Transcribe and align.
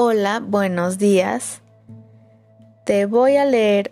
Hola, 0.00 0.38
buenos 0.38 0.96
días. 0.98 1.60
Te 2.86 3.06
voy 3.06 3.34
a 3.34 3.44
leer 3.44 3.90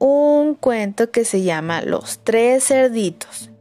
un 0.00 0.56
cuento 0.56 1.12
que 1.12 1.24
se 1.24 1.44
llama 1.44 1.80
Los 1.80 2.18
tres 2.24 2.64
cerditos. 2.64 3.52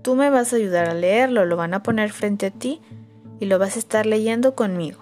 Tú 0.00 0.14
me 0.14 0.30
vas 0.30 0.54
a 0.54 0.56
ayudar 0.56 0.88
a 0.88 0.94
leerlo, 0.94 1.44
lo 1.44 1.58
van 1.58 1.74
a 1.74 1.82
poner 1.82 2.10
frente 2.10 2.46
a 2.46 2.50
ti 2.52 2.80
y 3.38 3.44
lo 3.44 3.58
vas 3.58 3.76
a 3.76 3.80
estar 3.80 4.06
leyendo 4.06 4.54
conmigo. 4.54 5.00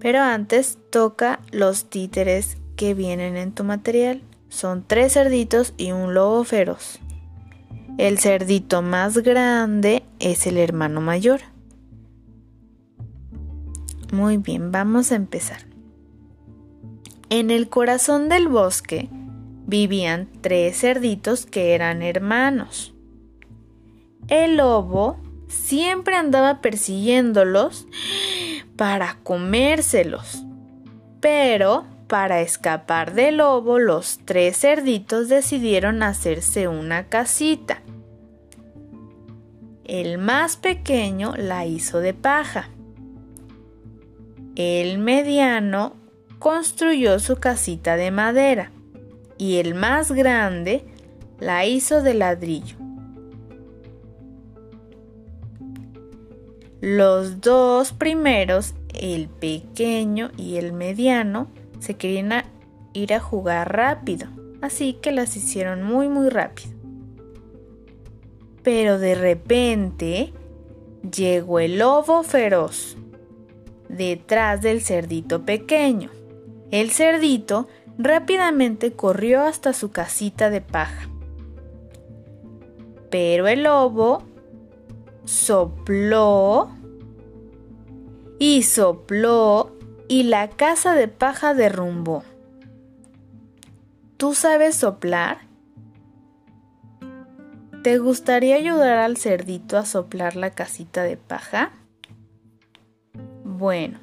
Pero 0.00 0.18
antes 0.18 0.76
toca 0.90 1.38
los 1.52 1.84
títeres 1.84 2.56
que 2.74 2.94
vienen 2.94 3.36
en 3.36 3.52
tu 3.52 3.62
material. 3.62 4.22
Son 4.48 4.82
tres 4.84 5.12
cerditos 5.12 5.72
y 5.76 5.92
un 5.92 6.14
lobo 6.14 6.42
feroz. 6.42 6.98
El 7.96 8.18
cerdito 8.18 8.82
más 8.82 9.18
grande 9.18 10.02
es 10.18 10.48
el 10.48 10.58
hermano 10.58 11.00
mayor. 11.00 11.53
Muy 14.14 14.36
bien, 14.36 14.70
vamos 14.70 15.10
a 15.10 15.16
empezar. 15.16 15.66
En 17.30 17.50
el 17.50 17.68
corazón 17.68 18.28
del 18.28 18.46
bosque 18.46 19.08
vivían 19.66 20.28
tres 20.40 20.78
cerditos 20.78 21.46
que 21.46 21.74
eran 21.74 22.00
hermanos. 22.00 22.94
El 24.28 24.58
lobo 24.58 25.18
siempre 25.48 26.14
andaba 26.14 26.60
persiguiéndolos 26.60 27.88
para 28.76 29.18
comérselos. 29.24 30.44
Pero 31.20 31.84
para 32.06 32.40
escapar 32.40 33.14
del 33.14 33.38
lobo, 33.38 33.80
los 33.80 34.20
tres 34.24 34.60
cerditos 34.60 35.28
decidieron 35.28 36.04
hacerse 36.04 36.68
una 36.68 37.08
casita. 37.08 37.82
El 39.84 40.18
más 40.18 40.56
pequeño 40.56 41.34
la 41.36 41.66
hizo 41.66 41.98
de 41.98 42.14
paja 42.14 42.68
el 44.56 44.98
mediano 44.98 45.96
construyó 46.38 47.18
su 47.18 47.36
casita 47.36 47.96
de 47.96 48.10
madera 48.10 48.70
y 49.36 49.56
el 49.56 49.74
más 49.74 50.12
grande 50.12 50.84
la 51.40 51.66
hizo 51.66 52.02
de 52.02 52.14
ladrillo. 52.14 52.76
Los 56.80 57.40
dos 57.40 57.92
primeros, 57.92 58.74
el 58.92 59.28
pequeño 59.28 60.30
y 60.36 60.56
el 60.56 60.72
mediano, 60.72 61.48
se 61.80 61.94
querían 61.94 62.44
ir 62.92 63.14
a 63.14 63.20
jugar 63.20 63.74
rápido, 63.74 64.28
así 64.60 64.94
que 64.94 65.10
las 65.10 65.36
hicieron 65.36 65.82
muy 65.82 66.08
muy 66.08 66.28
rápido. 66.28 66.70
Pero 68.62 68.98
de 68.98 69.14
repente 69.14 70.32
llegó 71.10 71.58
el 71.58 71.78
lobo 71.78 72.22
feroz 72.22 72.96
detrás 73.88 74.62
del 74.62 74.80
cerdito 74.80 75.44
pequeño. 75.44 76.10
El 76.70 76.90
cerdito 76.90 77.68
rápidamente 77.98 78.92
corrió 78.92 79.42
hasta 79.42 79.72
su 79.72 79.90
casita 79.90 80.50
de 80.50 80.60
paja. 80.60 81.08
Pero 83.10 83.46
el 83.46 83.62
lobo 83.62 84.24
sopló 85.24 86.70
y 88.38 88.62
sopló 88.62 89.72
y 90.08 90.24
la 90.24 90.48
casa 90.48 90.94
de 90.94 91.08
paja 91.08 91.54
derrumbó. 91.54 92.24
¿Tú 94.16 94.34
sabes 94.34 94.76
soplar? 94.76 95.38
¿Te 97.82 97.98
gustaría 97.98 98.56
ayudar 98.56 98.98
al 98.98 99.16
cerdito 99.16 99.76
a 99.76 99.84
soplar 99.84 100.36
la 100.36 100.50
casita 100.50 101.02
de 101.02 101.16
paja? 101.16 101.72
Bueno, 103.56 104.00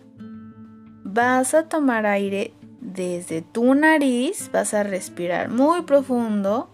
vas 1.04 1.54
a 1.54 1.68
tomar 1.68 2.06
aire 2.06 2.54
desde 2.80 3.42
tu 3.42 3.76
nariz, 3.76 4.50
vas 4.54 4.74
a 4.74 4.84
respirar 4.84 5.50
muy 5.50 5.82
profundo 5.82 6.70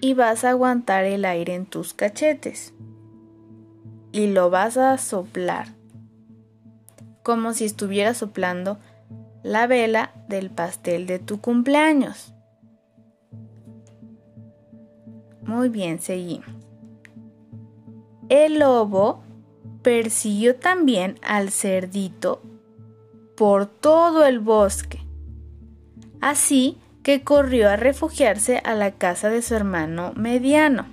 y 0.00 0.14
vas 0.14 0.44
a 0.44 0.50
aguantar 0.50 1.04
el 1.04 1.24
aire 1.24 1.56
en 1.56 1.66
tus 1.66 1.94
cachetes 1.94 2.74
y 4.12 4.28
lo 4.28 4.50
vas 4.50 4.76
a 4.76 4.96
soplar 4.98 5.66
como 7.24 7.54
si 7.54 7.64
estuvieras 7.64 8.18
soplando 8.18 8.78
la 9.42 9.66
vela 9.66 10.12
del 10.28 10.48
pastel 10.48 11.08
de 11.08 11.18
tu 11.18 11.40
cumpleaños. 11.40 12.32
Muy 15.42 15.70
bien, 15.70 15.98
seguimos. 15.98 16.46
El 18.28 18.60
lobo 18.60 19.25
persiguió 19.86 20.56
también 20.56 21.14
al 21.22 21.52
cerdito 21.52 22.42
por 23.36 23.66
todo 23.66 24.26
el 24.26 24.40
bosque. 24.40 24.98
Así 26.20 26.76
que 27.04 27.22
corrió 27.22 27.70
a 27.70 27.76
refugiarse 27.76 28.58
a 28.64 28.74
la 28.74 28.90
casa 28.98 29.30
de 29.30 29.42
su 29.42 29.54
hermano 29.54 30.12
mediano. 30.16 30.86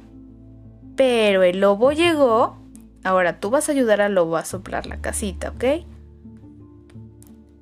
Pero 0.95 1.41
el 1.41 1.59
lobo 1.59 1.91
llegó. 1.91 2.59
Ahora 3.03 3.39
tú 3.39 3.49
vas 3.49 3.67
a 3.67 3.71
ayudar 3.71 3.99
al 3.99 4.13
lobo 4.13 4.37
a 4.37 4.45
soplar 4.45 4.85
la 4.85 5.01
casita, 5.01 5.49
¿ok? 5.49 5.87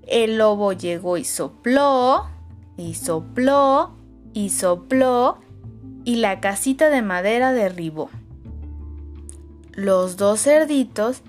El 0.05 0.37
lobo 0.37 0.73
llegó 0.73 1.15
y 1.15 1.23
sopló, 1.23 2.25
y 2.75 2.95
sopló, 2.95 3.95
y 4.33 4.49
sopló, 4.49 5.39
y 6.03 6.17
la 6.17 6.41
casita 6.41 6.89
de 6.89 7.01
madera 7.01 7.53
derribó. 7.53 8.09
Los 9.73 10.17
dos 10.17 10.41
cerditos 10.41 11.23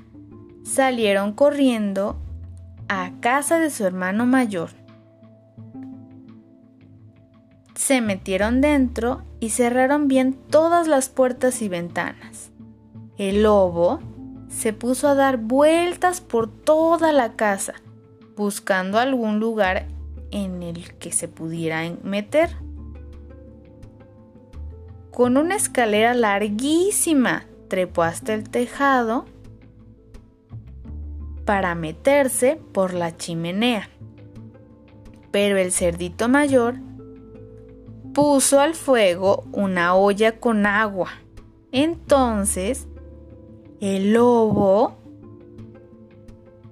salieron 0.65 1.33
corriendo 1.33 2.17
a 2.89 3.13
casa 3.21 3.61
de 3.61 3.71
su 3.71 3.85
hermano 3.85 4.27
mayor. 4.27 4.71
Se 7.77 8.01
metieron 8.01 8.61
dentro 8.61 9.23
y 9.39 9.51
cerraron 9.51 10.09
bien 10.09 10.35
todas 10.35 10.89
las 10.89 11.09
puertas 11.09 11.63
y 11.63 11.69
ventanas. 11.69 12.51
El 13.17 13.45
lobo 13.45 14.01
se 14.49 14.73
puso 14.73 15.07
a 15.07 15.15
dar 15.15 15.37
vueltas 15.37 16.21
por 16.21 16.49
toda 16.49 17.13
la 17.13 17.35
casa, 17.35 17.75
buscando 18.37 18.99
algún 18.99 19.39
lugar 19.39 19.87
en 20.33 20.65
el 20.65 20.95
que 20.95 21.13
se 21.13 21.29
pudiera 21.29 21.83
meter. 22.03 22.51
Con 25.13 25.37
una 25.37 25.55
escalera 25.55 26.15
larguísima 26.15 27.47
trepó 27.73 28.03
hasta 28.03 28.35
el 28.35 28.51
tejado 28.51 29.25
para 31.47 31.75
meterse 31.75 32.61
por 32.73 32.93
la 32.93 33.17
chimenea. 33.17 33.89
Pero 35.31 35.57
el 35.57 35.73
cerdito 35.73 36.29
mayor 36.29 36.75
puso 38.13 38.61
al 38.61 38.75
fuego 38.75 39.45
una 39.53 39.95
olla 39.95 40.39
con 40.39 40.67
agua. 40.67 41.13
Entonces 41.71 42.89
el 43.81 44.13
lobo 44.13 44.99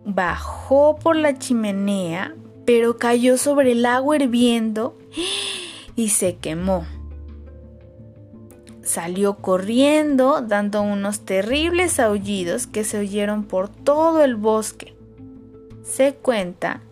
bajó 0.05 0.99
por 0.99 1.17
la 1.17 1.39
chimenea, 1.39 2.37
pero 2.67 2.99
cayó 2.99 3.39
sobre 3.39 3.73
el 3.73 3.87
agua 3.87 4.17
hirviendo 4.17 4.99
y 5.97 6.11
se 6.11 6.37
quemó 6.37 6.85
salió 8.91 9.37
corriendo 9.37 10.43
dando 10.43 10.83
unos 10.83 11.21
terribles 11.21 12.01
aullidos 12.01 12.67
que 12.67 12.83
se 12.83 12.99
oyeron 12.99 13.45
por 13.45 13.69
todo 13.69 14.25
el 14.25 14.35
bosque. 14.35 14.97
Se 15.85 16.15
cuenta 16.15 16.83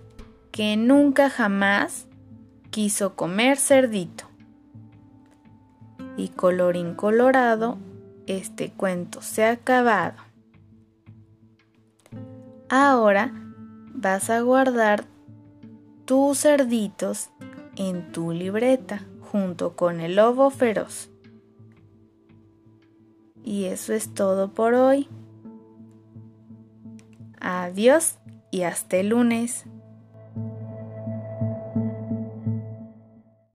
que 0.53 0.77
nunca 0.77 1.29
jamás 1.29 2.07
quiso 2.71 3.17
comer 3.17 3.59
cerdito. 3.59 4.25
Y 6.17 6.29
colorín 6.29 6.95
colorado, 6.95 7.79
este 8.29 8.71
cuento 8.71 9.21
se 9.21 9.45
ha 9.45 9.51
acabado. 9.51 10.19
Ahora 12.69 13.33
vas 13.93 14.31
a 14.31 14.41
guardar 14.41 15.05
tus 16.05 16.39
cerditos 16.39 17.31
en 17.75 18.13
tu 18.13 18.31
libreta 18.31 19.05
junto 19.21 19.75
con 19.75 20.01
el 20.01 20.17
lobo 20.17 20.51
feroz. 20.51 21.11
Y 23.45 23.65
eso 23.65 23.93
es 23.95 24.15
todo 24.15 24.53
por 24.53 24.75
hoy. 24.75 25.09
Adiós 27.41 28.19
y 28.51 28.63
hasta 28.63 28.97
el 28.97 29.11
lunes. 29.11 29.65